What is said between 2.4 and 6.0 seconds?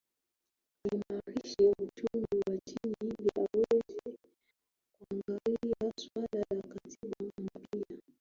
nchi ili aweze kuangalia